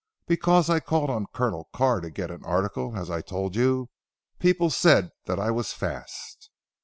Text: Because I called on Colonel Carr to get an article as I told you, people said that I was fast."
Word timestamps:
Because 0.25 0.67
I 0.67 0.79
called 0.79 1.11
on 1.11 1.27
Colonel 1.31 1.69
Carr 1.73 2.01
to 2.01 2.09
get 2.09 2.31
an 2.31 2.43
article 2.43 2.97
as 2.97 3.11
I 3.11 3.21
told 3.21 3.55
you, 3.55 3.91
people 4.39 4.71
said 4.71 5.11
that 5.25 5.39
I 5.39 5.51
was 5.51 5.73
fast." 5.73 6.49